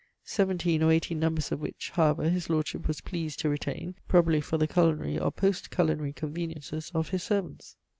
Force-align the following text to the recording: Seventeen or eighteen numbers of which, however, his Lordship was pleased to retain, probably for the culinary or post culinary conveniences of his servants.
Seventeen 0.25 0.81
or 0.81 0.91
eighteen 0.91 1.19
numbers 1.19 1.51
of 1.51 1.59
which, 1.61 1.91
however, 1.93 2.27
his 2.27 2.49
Lordship 2.49 2.87
was 2.87 3.01
pleased 3.01 3.37
to 3.41 3.49
retain, 3.49 3.93
probably 4.07 4.41
for 4.41 4.57
the 4.57 4.65
culinary 4.67 5.19
or 5.19 5.31
post 5.31 5.69
culinary 5.69 6.11
conveniences 6.11 6.91
of 6.95 7.09
his 7.09 7.21
servants. 7.21 7.75